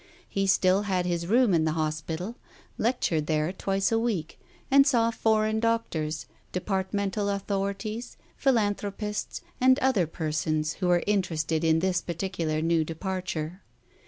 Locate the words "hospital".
1.73-2.35